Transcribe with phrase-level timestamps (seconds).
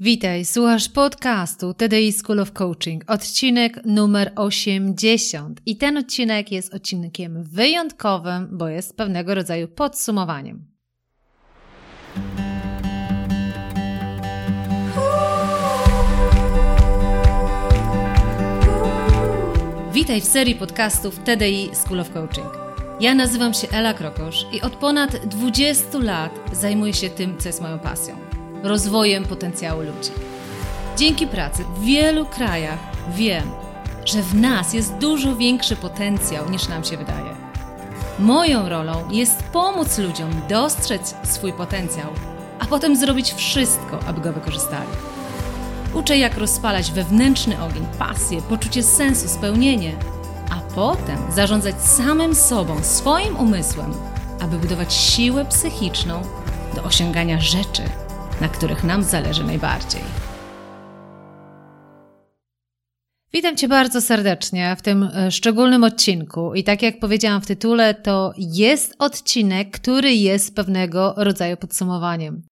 [0.00, 5.60] Witaj, słuchasz podcastu TDI School of Coaching, odcinek numer 80.
[5.66, 10.64] I ten odcinek jest odcinkiem wyjątkowym, bo jest pewnego rodzaju podsumowaniem.
[19.92, 22.58] Witaj w serii podcastów TDI School of Coaching.
[23.00, 27.60] Ja nazywam się Ela Krokosz i od ponad 20 lat zajmuję się tym, co jest
[27.60, 28.27] moją pasją
[28.62, 30.10] rozwojem potencjału ludzi.
[30.96, 32.78] Dzięki pracy w wielu krajach
[33.10, 33.50] wiem,
[34.04, 37.36] że w nas jest dużo większy potencjał niż nam się wydaje.
[38.18, 42.06] Moją rolą jest pomóc ludziom dostrzec swój potencjał,
[42.58, 44.90] a potem zrobić wszystko, aby go wykorzystali.
[45.94, 49.96] Uczę, jak rozpalać wewnętrzny ogień, pasję, poczucie sensu, spełnienie,
[50.50, 53.92] a potem zarządzać samym sobą, swoim umysłem,
[54.40, 56.22] aby budować siłę psychiczną
[56.74, 57.82] do osiągania rzeczy,
[58.40, 60.02] na których nam zależy najbardziej.
[63.32, 66.54] Witam Cię bardzo serdecznie w tym e, szczególnym odcinku.
[66.54, 72.42] I tak jak powiedziałam w tytule, to jest odcinek, który jest pewnego rodzaju podsumowaniem.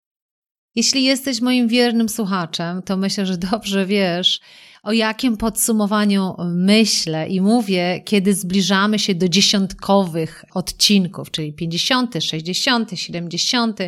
[0.74, 4.40] Jeśli jesteś moim wiernym słuchaczem, to myślę, że dobrze wiesz,
[4.86, 12.90] o jakim podsumowaniu myślę i mówię, kiedy zbliżamy się do dziesiątkowych odcinków, czyli 50, 60,
[12.94, 13.78] 70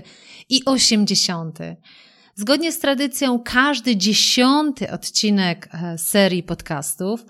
[0.49, 1.59] i 80.
[2.35, 7.27] Zgodnie z tradycją, każdy dziesiąty odcinek e, serii podcastów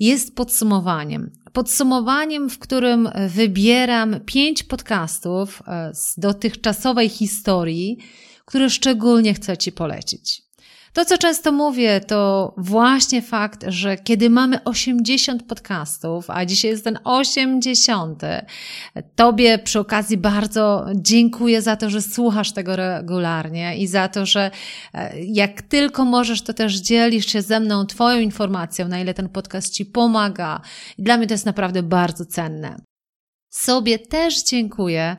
[0.00, 1.30] jest podsumowaniem.
[1.52, 7.98] Podsumowaniem, w którym wybieram pięć podcastów e, z dotychczasowej historii,
[8.44, 10.51] które szczególnie chcę Ci polecić.
[10.92, 16.84] To, co często mówię, to właśnie fakt, że kiedy mamy 80 podcastów, a dzisiaj jest
[16.84, 18.22] ten 80,
[19.14, 24.50] Tobie przy okazji bardzo dziękuję za to, że słuchasz tego regularnie i za to, że
[24.94, 29.28] e, jak tylko możesz, to też dzielisz się ze mną Twoją informacją, na ile ten
[29.28, 30.60] podcast Ci pomaga.
[30.98, 32.76] I dla mnie to jest naprawdę bardzo cenne.
[33.50, 35.16] Sobie też dziękuję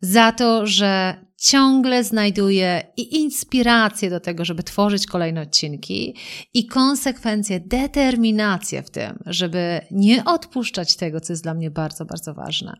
[0.00, 6.16] za to, że ciągle znajduję i inspirację do tego, żeby tworzyć kolejne odcinki,
[6.54, 12.34] i konsekwencje, determinację w tym, żeby nie odpuszczać tego, co jest dla mnie bardzo, bardzo
[12.34, 12.76] ważne.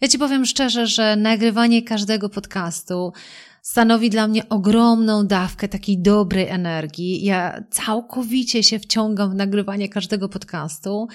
[0.00, 3.12] Ja Ci powiem szczerze, że nagrywanie każdego podcastu
[3.62, 7.24] stanowi dla mnie ogromną dawkę takiej dobrej energii.
[7.24, 11.08] Ja całkowicie się wciągam w nagrywanie każdego podcastu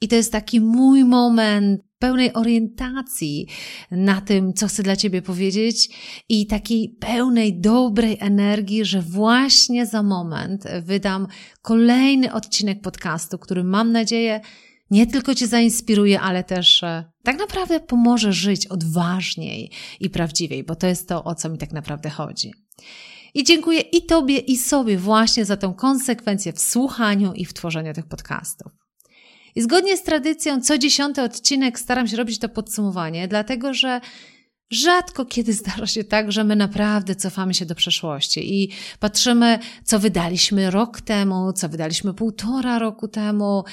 [0.00, 3.46] i to jest taki mój moment pełnej orientacji
[3.90, 5.88] na tym, co chcę dla Ciebie powiedzieć
[6.28, 11.26] i takiej pełnej, dobrej energii, że właśnie za moment wydam
[11.62, 14.40] kolejny odcinek podcastu, który mam nadzieję
[14.90, 20.76] nie tylko Cię zainspiruje, ale też e, tak naprawdę pomoże żyć odważniej i prawdziwiej, bo
[20.76, 22.52] to jest to, o co mi tak naprawdę chodzi.
[23.34, 27.92] I dziękuję i Tobie, i sobie właśnie za tą konsekwencję w słuchaniu i w tworzeniu
[27.92, 28.83] tych podcastów.
[29.54, 34.00] I zgodnie z tradycją, co dziesiąty odcinek staram się robić to podsumowanie, dlatego że
[34.70, 38.70] Rzadko kiedy zdarza się tak, że my naprawdę cofamy się do przeszłości i
[39.00, 43.64] patrzymy, co wydaliśmy rok temu, co wydaliśmy półtora roku temu,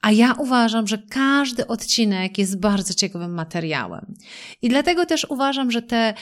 [0.00, 4.14] a ja uważam, że każdy odcinek jest bardzo ciekawym materiałem.
[4.62, 6.14] I dlatego też uważam, że te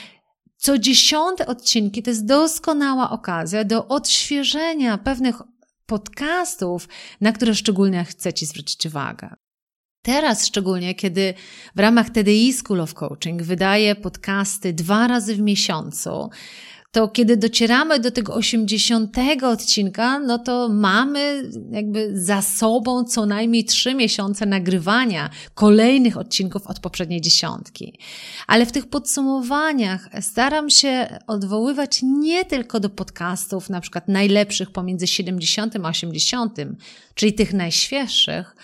[0.57, 5.35] co dziesiąte odcinki to jest doskonała okazja do odświeżenia pewnych
[5.87, 6.87] podcastów,
[7.21, 9.29] na które szczególnie chcę Ci zwrócić uwagę.
[10.01, 11.33] Teraz szczególnie, kiedy
[11.75, 16.29] w ramach TDI School of Coaching wydaję podcasty dwa razy w miesiącu,
[16.91, 23.65] to kiedy docieramy do tego 80 odcinka, no to mamy jakby za sobą co najmniej
[23.65, 27.99] trzy miesiące nagrywania kolejnych odcinków od poprzedniej dziesiątki.
[28.47, 35.07] Ale w tych podsumowaniach staram się odwoływać nie tylko do podcastów, na przykład najlepszych pomiędzy
[35.07, 36.57] 70 a 80,
[37.15, 38.55] czyli tych najświeższych,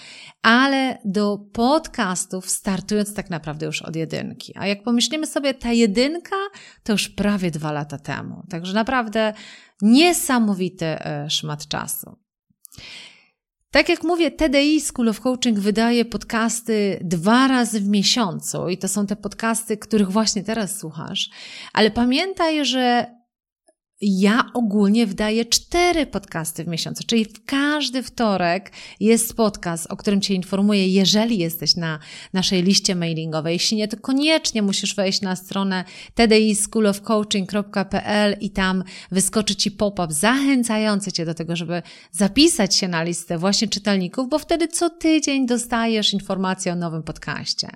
[0.43, 4.53] ale do podcastów startując tak naprawdę już od jedynki.
[4.55, 6.35] A jak pomyślimy sobie, ta jedynka
[6.83, 8.43] to już prawie dwa lata temu.
[8.49, 9.33] Także naprawdę
[9.81, 12.17] niesamowity e, szmat czasu.
[13.71, 18.87] Tak jak mówię, TDI School of Coaching wydaje podcasty dwa razy w miesiącu i to
[18.87, 21.29] są te podcasty, których właśnie teraz słuchasz.
[21.73, 23.05] Ale pamiętaj, że
[24.05, 30.21] ja ogólnie wydaję cztery podcasty w miesiącu, czyli w każdy wtorek jest podcast, o którym
[30.21, 31.99] Cię informuję, jeżeli jesteś na
[32.33, 33.53] naszej liście mailingowej.
[33.53, 35.83] Jeśli nie, to koniecznie musisz wejść na stronę
[36.15, 43.37] tdischoolofcoaching.pl i tam wyskoczy Ci pop-up zachęcający Cię do tego, żeby zapisać się na listę
[43.37, 47.69] właśnie czytelników, bo wtedy co tydzień dostajesz informację o nowym podcaście.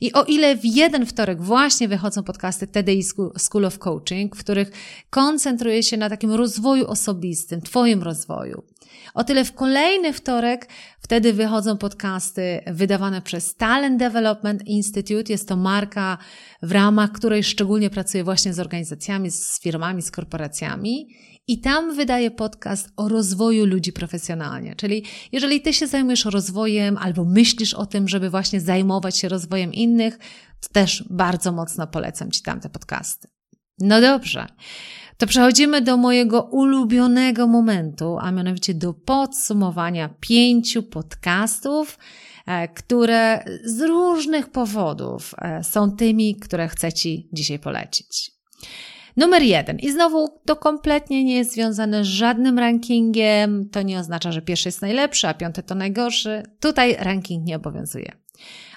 [0.00, 3.02] I o ile w jeden wtorek właśnie wychodzą podcasty TDI
[3.38, 4.70] School of Coaching, w których
[5.10, 8.62] koncentruję koncentruję się na takim rozwoju osobistym, Twoim rozwoju.
[9.14, 10.68] O tyle w kolejny wtorek
[11.00, 15.32] wtedy wychodzą podcasty wydawane przez Talent Development Institute.
[15.32, 16.18] Jest to marka,
[16.62, 21.08] w ramach której szczególnie pracuję właśnie z organizacjami, z firmami, z korporacjami.
[21.46, 24.76] I tam wydaję podcast o rozwoju ludzi profesjonalnie.
[24.76, 29.72] Czyli jeżeli ty się zajmujesz rozwojem albo myślisz o tym, żeby właśnie zajmować się rozwojem
[29.72, 30.18] innych,
[30.60, 33.28] to też bardzo mocno polecam ci tamte podcasty.
[33.80, 34.46] No dobrze.
[35.18, 41.98] To przechodzimy do mojego ulubionego momentu, a mianowicie do podsumowania pięciu podcastów,
[42.46, 48.30] e, które z różnych powodów e, są tymi, które chcę Ci dzisiaj polecić.
[49.16, 49.78] Numer jeden.
[49.78, 53.68] I znowu to kompletnie nie jest związane z żadnym rankingiem.
[53.70, 56.42] To nie oznacza, że pierwszy jest najlepszy, a piąty to najgorszy.
[56.60, 58.12] Tutaj ranking nie obowiązuje.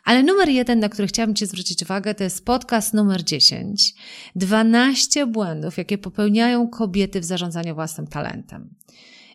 [0.03, 3.93] Ale numer jeden, na który chciałabym Ci zwrócić uwagę, to jest podcast numer 10.
[4.35, 8.69] 12 błędów, jakie popełniają kobiety w zarządzaniu własnym talentem.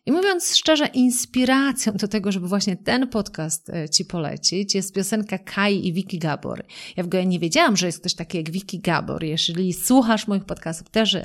[0.06, 5.38] I mówiąc szczerze, inspiracją do tego, żeby właśnie ten podcast e, Ci polecić, jest piosenka
[5.38, 6.64] Kai i Wiki Gabor.
[6.96, 9.24] Ja w ogóle nie wiedziałam, że jest ktoś taki jak Wiki Gabor.
[9.24, 11.16] Jeżeli słuchasz moich podcastów, też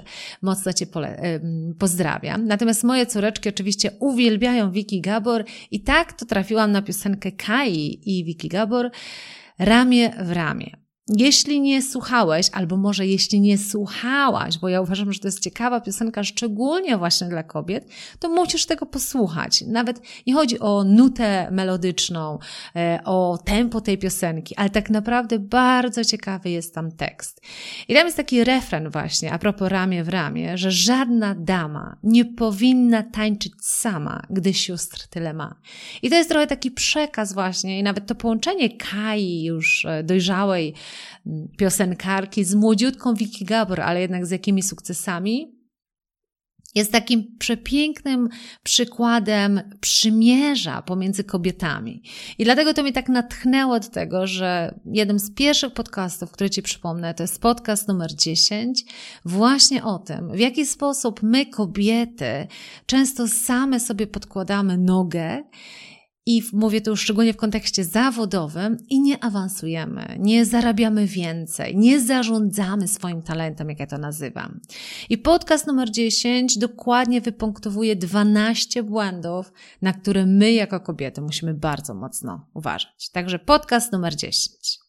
[0.41, 0.85] mocno Cię
[1.79, 2.47] pozdrawiam.
[2.47, 8.25] Natomiast moje córeczki oczywiście uwielbiają Wiki Gabor i tak to trafiłam na piosenkę Kai i
[8.25, 8.91] Wiki Gabor
[9.59, 10.80] ramię w ramię.
[11.17, 15.81] Jeśli nie słuchałeś, albo może jeśli nie słuchałaś, bo ja uważam, że to jest ciekawa
[15.81, 17.87] piosenka, szczególnie właśnie dla kobiet,
[18.19, 19.63] to musisz tego posłuchać.
[19.67, 22.39] Nawet nie chodzi o nutę melodyczną,
[22.75, 27.41] e, o tempo tej piosenki, ale tak naprawdę bardzo ciekawy jest tam tekst.
[27.87, 32.25] I tam jest taki refren właśnie, a propos ramię w ramię, że żadna dama nie
[32.25, 35.55] powinna tańczyć sama, gdy sióstr tyle ma.
[36.01, 40.73] I to jest trochę taki przekaz właśnie i nawet to połączenie Kai już e, dojrzałej,
[41.57, 45.61] piosenkarki z młodziutką Vicky Gabor, ale jednak z jakimi sukcesami,
[46.75, 48.29] jest takim przepięknym
[48.63, 52.03] przykładem przymierza pomiędzy kobietami.
[52.37, 56.61] I dlatego to mnie tak natchnęło do tego, że jednym z pierwszych podcastów, który Ci
[56.61, 58.85] przypomnę, to jest podcast numer 10,
[59.25, 62.47] właśnie o tym, w jaki sposób my, kobiety,
[62.85, 65.43] często same sobie podkładamy nogę
[66.25, 72.87] i mówię tu szczególnie w kontekście zawodowym, i nie awansujemy, nie zarabiamy więcej, nie zarządzamy
[72.87, 74.59] swoim talentem, jak ja to nazywam.
[75.09, 81.93] I podcast numer 10 dokładnie wypunktowuje 12 błędów, na które my jako kobiety musimy bardzo
[81.93, 83.09] mocno uważać.
[83.11, 84.79] Także podcast numer 10.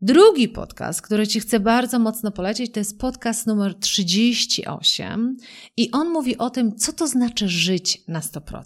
[0.00, 5.36] Drugi podcast, który Ci chcę bardzo mocno polecić, to jest podcast numer 38
[5.76, 8.62] i on mówi o tym, co to znaczy żyć na 100%.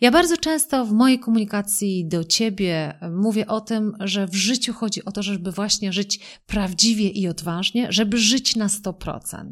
[0.00, 5.04] Ja bardzo często w mojej komunikacji do ciebie mówię o tym, że w życiu chodzi
[5.04, 9.50] o to, żeby właśnie żyć prawdziwie i odważnie, żeby żyć na 100%.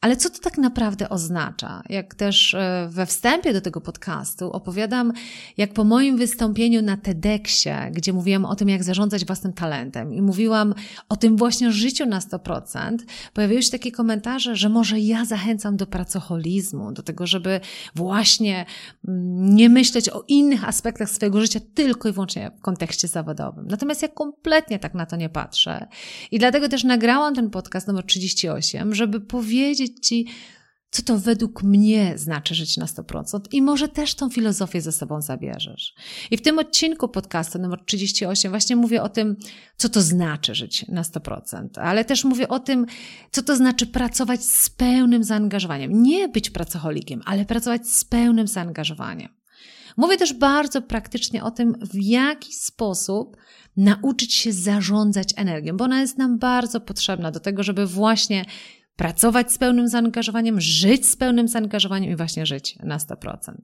[0.00, 1.82] Ale co to tak naprawdę oznacza?
[1.88, 5.12] Jak też e, we wstępie do tego podcastu opowiadam,
[5.56, 10.22] jak po moim wystąpieniu na TEDxie, gdzie mówiłam o tym, jak zarządzać własnym talentem i
[10.22, 10.74] mówiłam
[11.08, 12.96] o tym właśnie życiu na 100%,
[13.34, 17.60] pojawiły się takie komentarze, że może ja zachęcam do pracoholizmu, do tego, żeby
[17.94, 18.66] właśnie
[19.08, 23.66] mm, nie myśleć o innych aspektach swojego życia tylko i wyłącznie w kontekście zawodowym.
[23.66, 25.88] Natomiast ja kompletnie tak na to nie patrzę.
[26.30, 30.26] I dlatego też nagrałam ten podcast numer 38, żeby powiedzieć powiedzieć Ci,
[30.90, 35.20] co to według mnie znaczy żyć na 100% i może też tą filozofię ze sobą
[35.20, 35.94] zabierzesz.
[36.30, 39.36] I w tym odcinku podcastu numer 38 właśnie mówię o tym,
[39.76, 42.86] co to znaczy żyć na 100%, ale też mówię o tym,
[43.30, 46.02] co to znaczy pracować z pełnym zaangażowaniem.
[46.02, 49.28] Nie być pracocholikiem, ale pracować z pełnym zaangażowaniem.
[49.96, 53.36] Mówię też bardzo praktycznie o tym, w jaki sposób
[53.76, 58.44] nauczyć się zarządzać energią, bo ona jest nam bardzo potrzebna do tego, żeby właśnie
[59.00, 63.54] pracować z pełnym zaangażowaniem, żyć z pełnym zaangażowaniem i właśnie żyć na 100%.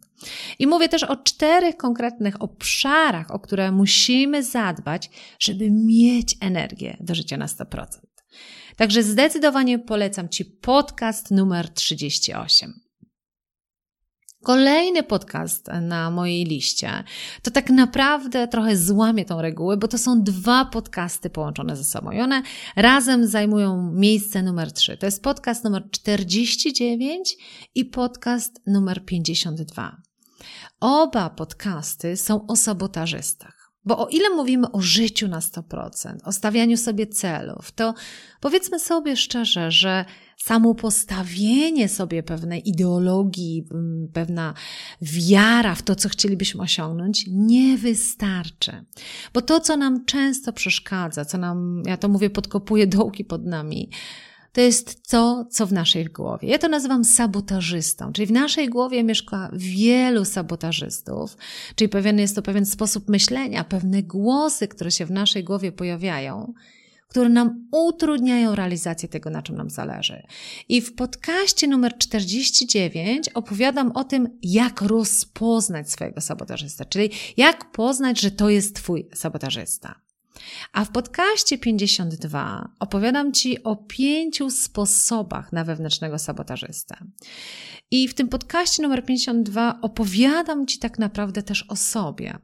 [0.58, 7.14] I mówię też o czterech konkretnych obszarach, o które musimy zadbać, żeby mieć energię do
[7.14, 7.86] życia na 100%.
[8.76, 12.85] Także zdecydowanie polecam Ci podcast numer 38.
[14.46, 17.04] Kolejny podcast na mojej liście
[17.42, 22.10] to tak naprawdę trochę złamie tą regułę, bo to są dwa podcasty połączone ze sobą
[22.10, 22.42] i one
[22.76, 24.96] razem zajmują miejsce numer 3.
[24.96, 27.36] To jest podcast numer 49
[27.74, 30.02] i podcast numer 52.
[30.80, 33.55] Oba podcasty są o sabotażystach.
[33.86, 37.94] Bo o ile mówimy o życiu na 100%, o stawianiu sobie celów, to
[38.40, 40.04] powiedzmy sobie szczerze, że
[40.36, 43.68] samo postawienie sobie pewnej ideologii,
[44.12, 44.54] pewna
[45.02, 48.84] wiara w to, co chcielibyśmy osiągnąć, nie wystarczy.
[49.34, 53.90] Bo to, co nam często przeszkadza, co nam, ja to mówię, podkopuje dołki pod nami,
[54.56, 56.48] to jest to, co w naszej głowie.
[56.48, 61.36] Ja to nazywam sabotażystą, czyli w naszej głowie mieszka wielu sabotażystów,
[61.74, 66.52] czyli pewien jest to pewien sposób myślenia, pewne głosy, które się w naszej głowie pojawiają,
[67.08, 70.22] które nam utrudniają realizację tego, na czym nam zależy.
[70.68, 78.20] I w podcaście numer 49 opowiadam o tym, jak rozpoznać swojego sabotażysta, czyli jak poznać,
[78.20, 80.05] że to jest Twój sabotażysta.
[80.72, 86.96] A w podcaście 52 opowiadam Ci o pięciu sposobach na wewnętrznego sabotażystę.
[87.90, 92.38] I w tym podcaście numer 52 opowiadam Ci tak naprawdę też o sobie.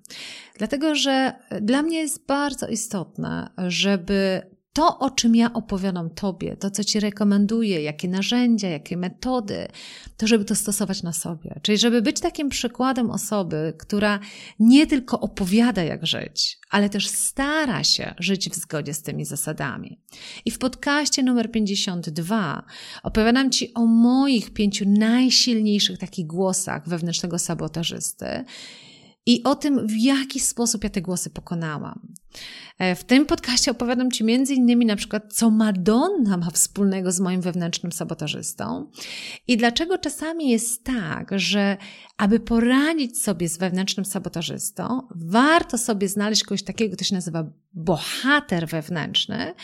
[0.59, 4.43] Dlatego, że dla mnie jest bardzo istotne, żeby
[4.73, 9.69] to, o czym ja opowiadam Tobie, to, co Ci rekomenduję, jakie narzędzia, jakie metody,
[10.17, 11.61] to żeby to stosować na sobie.
[11.63, 14.21] Czyli żeby być takim przykładem osoby, która
[14.59, 20.01] nie tylko opowiada, jak żyć, ale też stara się żyć w zgodzie z tymi zasadami.
[20.45, 22.65] I w podcaście numer 52
[23.03, 28.45] opowiadam Ci o moich pięciu najsilniejszych takich głosach wewnętrznego sabotażysty
[29.27, 32.13] i o tym, w jaki sposób ja te głosy pokonałam.
[32.79, 37.41] E, w tym podcaście opowiadam Ci innymi na przykład, co Madonna ma wspólnego z moim
[37.41, 38.91] wewnętrznym sabotażystą
[39.49, 41.77] i dlaczego czasami jest tak, że
[42.17, 48.69] aby poradzić sobie z wewnętrznym sabotażystą, warto sobie znaleźć kogoś takiego, kto się nazywa bohater
[48.69, 49.55] wewnętrzny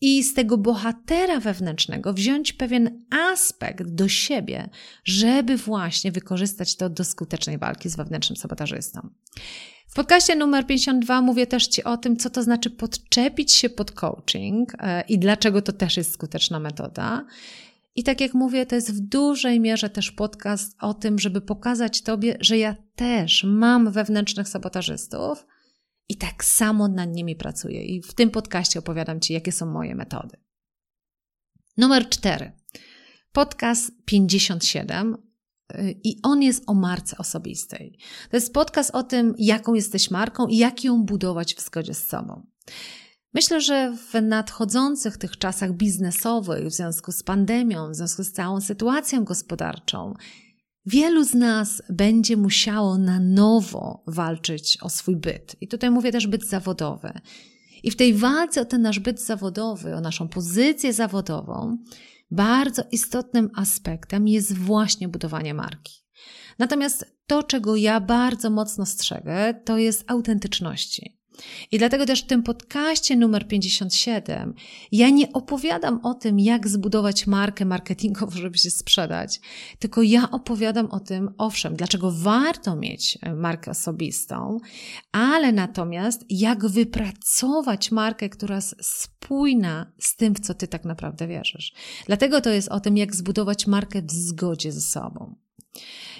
[0.00, 4.68] i z tego bohatera wewnętrznego wziąć pewien aspekt do siebie,
[5.04, 9.08] żeby właśnie wykorzystać to do skutecznej walki z wewnętrznym sabotażystą.
[9.86, 13.92] W podcaście numer 52 mówię też Ci o tym, co to znaczy podczepić się pod
[13.92, 17.26] coaching e, i dlaczego to też jest skuteczna metoda.
[17.94, 22.02] I tak jak mówię, to jest w dużej mierze też podcast o tym, żeby pokazać
[22.02, 25.46] Tobie, że ja też mam wewnętrznych sabotażystów
[26.08, 27.84] i tak samo nad nimi pracuję.
[27.84, 30.36] I w tym podcaście opowiadam Ci, jakie są moje metody.
[31.76, 32.52] Numer 4.
[33.32, 35.16] Podcast 57
[36.04, 37.98] i on jest o marce osobistej.
[38.30, 42.08] To jest podcast o tym, jaką jesteś marką i jak ją budować w zgodzie z
[42.08, 42.46] sobą.
[43.34, 48.60] Myślę, że w nadchodzących tych czasach biznesowych, w związku z pandemią, w związku z całą
[48.60, 50.14] sytuacją gospodarczą,
[50.86, 55.56] wielu z nas będzie musiało na nowo walczyć o swój byt.
[55.60, 57.12] I tutaj mówię też byt zawodowy.
[57.82, 61.78] I w tej walce o ten nasz byt zawodowy, o naszą pozycję zawodową,
[62.30, 65.92] bardzo istotnym aspektem jest właśnie budowanie marki.
[66.58, 71.20] Natomiast to, czego ja bardzo mocno strzegę, to jest autentyczności.
[71.72, 74.54] I dlatego też w tym podcaście numer 57
[74.92, 79.40] ja nie opowiadam o tym, jak zbudować markę marketingową, żeby się sprzedać,
[79.78, 84.58] tylko ja opowiadam o tym, owszem, dlaczego warto mieć e, markę osobistą,
[85.12, 91.26] ale natomiast jak wypracować markę, która jest spójna z tym, w co ty tak naprawdę
[91.26, 91.72] wierzysz.
[92.06, 95.45] Dlatego to jest o tym, jak zbudować markę w zgodzie ze sobą.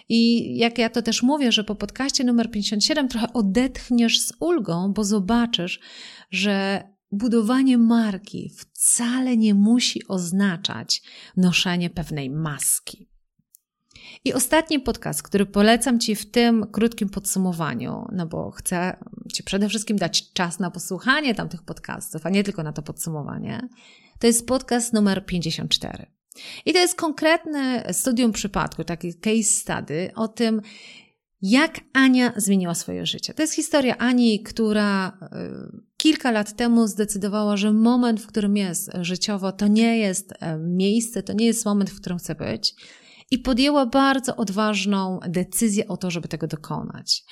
[0.09, 4.93] I jak ja to też mówię, że po podcaście numer 57 trochę odetchniesz z ulgą,
[4.93, 5.81] bo zobaczysz,
[6.31, 6.83] że
[7.13, 11.03] budowanie marki wcale nie musi oznaczać
[11.37, 13.09] noszenie pewnej maski.
[14.25, 18.97] I ostatni podcast, który polecam Ci w tym krótkim podsumowaniu, no bo chcę
[19.33, 23.69] Ci przede wszystkim dać czas na posłuchanie tamtych podcastów, a nie tylko na to podsumowanie,
[24.19, 26.16] to jest podcast numer 54.
[26.67, 30.61] I to jest konkretne studium przypadku, taki case study o tym,
[31.43, 33.35] jak Ania zmieniła swoje życie.
[33.35, 38.91] To jest historia Ani, która y, kilka lat temu zdecydowała, że moment, w którym jest
[39.01, 42.75] życiowo, to nie jest e, miejsce, to nie jest moment, w którym chce być.
[43.31, 47.25] I podjęła bardzo odważną decyzję o to, żeby tego dokonać.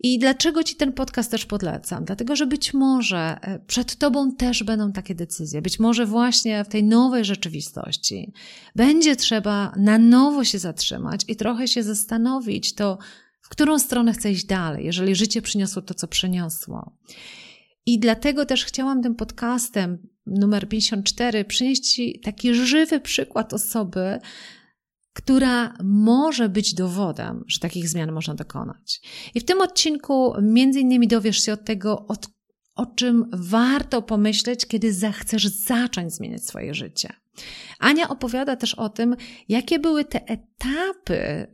[0.00, 2.04] I dlaczego Ci ten podcast też podlecam?
[2.04, 5.62] Dlatego, że być może e, przed Tobą też będą takie decyzje.
[5.62, 8.32] Być może właśnie w tej nowej rzeczywistości
[8.76, 12.98] będzie trzeba na nowo się zatrzymać i trochę się zastanowić, to
[13.40, 16.96] w którą stronę chcę iść dalej, jeżeli życie przyniosło to, co przyniosło.
[17.86, 24.18] I dlatego też chciałam tym podcastem numer 54 przynieść Ci taki żywy przykład osoby,
[25.18, 29.00] która może być dowodem, że takich zmian można dokonać.
[29.34, 32.28] I w tym odcinku między innymi dowiesz się od tego, od,
[32.78, 37.08] o czym warto pomyśleć, kiedy zechcesz zacząć zmieniać swoje życie.
[37.78, 39.16] Ania opowiada też o tym,
[39.48, 41.46] jakie były te etapy y,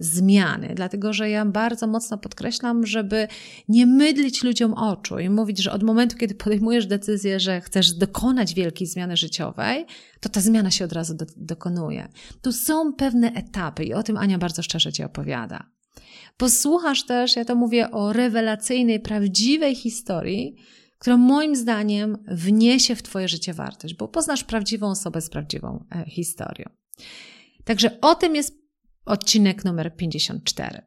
[0.00, 3.28] zmiany, dlatego że ja bardzo mocno podkreślam, żeby
[3.68, 8.54] nie mydlić ludziom oczu i mówić, że od momentu, kiedy podejmujesz decyzję, że chcesz dokonać
[8.54, 9.86] wielkiej zmiany życiowej,
[10.20, 12.08] to ta zmiana się od razu do, dokonuje.
[12.42, 15.66] Tu są pewne etapy i o tym Ania bardzo szczerze Ci opowiada.
[16.36, 20.56] Posłuchasz też, ja to mówię o rewelacyjnej, prawdziwej historii,
[20.98, 26.10] która moim zdaniem wniesie w Twoje życie wartość, bo poznasz prawdziwą osobę z prawdziwą e,
[26.10, 26.70] historią.
[27.64, 28.54] Także o tym jest
[29.04, 30.82] odcinek numer 54.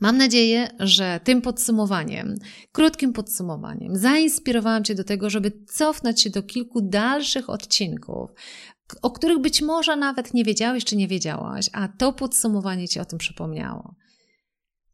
[0.00, 2.34] Mam nadzieję, że tym podsumowaniem,
[2.72, 8.30] krótkim podsumowaniem, zainspirowałam Cię do tego, żeby cofnąć się do kilku dalszych odcinków,
[9.02, 13.04] o których być może nawet nie wiedziałeś czy nie wiedziałaś, a to podsumowanie Ci o
[13.04, 13.94] tym przypomniało.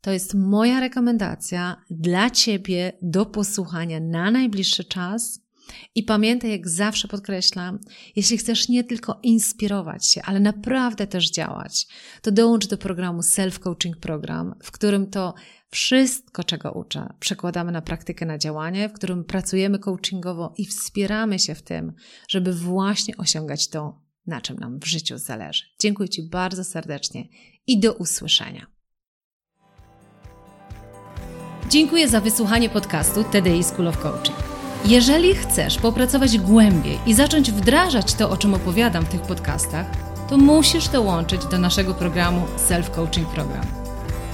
[0.00, 5.46] To jest moja rekomendacja dla Ciebie do posłuchania na najbliższy czas.
[5.94, 7.78] I pamiętaj, jak zawsze podkreślam,
[8.16, 11.86] jeśli chcesz nie tylko inspirować się, ale naprawdę też działać,
[12.22, 15.34] to dołącz do programu Self Coaching Program, w którym to
[15.70, 21.54] wszystko, czego uczę, przekładamy na praktykę, na działanie, w którym pracujemy coachingowo i wspieramy się
[21.54, 21.92] w tym,
[22.28, 25.64] żeby właśnie osiągać to, na czym nam w życiu zależy.
[25.78, 27.28] Dziękuję Ci bardzo serdecznie
[27.66, 28.75] i do usłyszenia.
[31.68, 34.36] Dziękuję za wysłuchanie podcastu TDI School of Coaching.
[34.84, 39.86] Jeżeli chcesz popracować głębiej i zacząć wdrażać to, o czym opowiadam w tych podcastach,
[40.30, 43.64] to musisz dołączyć do naszego programu Self Coaching Program.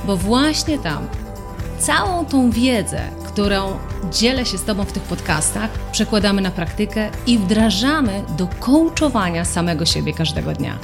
[0.04, 1.06] Bo właśnie tam
[1.78, 3.78] całą tą wiedzę, którą
[4.10, 9.86] dzielę się z Tobą w tych podcastach, przekładamy na praktykę i wdrażamy do coachowania samego
[9.86, 10.78] siebie każdego dnia.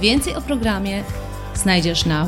[0.00, 1.04] Więcej o programie
[1.54, 2.24] znajdziesz na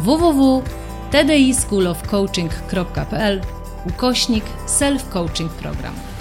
[1.12, 3.40] www.tdischoolofcoaching.pl
[3.86, 6.15] ukośnik self-coaching program.